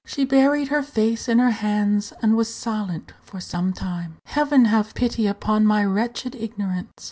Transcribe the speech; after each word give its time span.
She 0.03 0.25
buried 0.25 0.69
her 0.69 0.81
face 0.81 1.29
in 1.29 1.37
her 1.37 1.51
hands, 1.51 2.11
and 2.23 2.35
was 2.35 2.51
silent 2.51 3.13
for 3.21 3.39
some 3.39 3.71
time. 3.71 4.17
"Heaven 4.25 4.65
have 4.65 4.95
pity 4.95 5.27
upon 5.27 5.63
my 5.67 5.85
wretched 5.85 6.33
ignorance!" 6.33 6.89